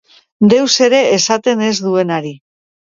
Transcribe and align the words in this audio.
Deus 0.53 0.77
ere 0.87 1.03
esaten 1.19 1.65
ez 1.69 1.73
duenari. 1.87 2.37